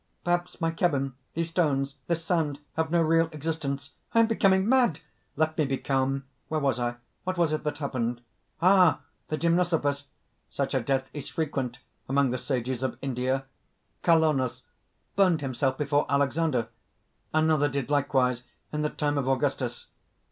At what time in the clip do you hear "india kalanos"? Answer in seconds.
13.03-14.63